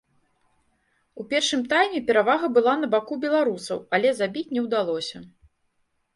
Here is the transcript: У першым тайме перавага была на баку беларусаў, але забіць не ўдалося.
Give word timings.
У 1.23 1.25
першым 1.33 1.61
тайме 1.73 1.99
перавага 2.07 2.49
была 2.57 2.73
на 2.81 2.87
баку 2.95 3.13
беларусаў, 3.27 3.77
але 4.01 4.09
забіць 4.23 4.49
не 4.57 4.61
ўдалося. 4.67 5.17